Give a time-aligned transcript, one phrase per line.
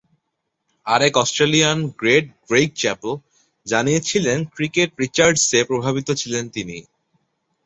[0.87, 3.11] আরেক Australian great Greg Chappell
[3.67, 6.77] জানিয়েছিলেন ক্রিকেটে রিচার্ডসে প্রভাবিত ছিলেন তিনি।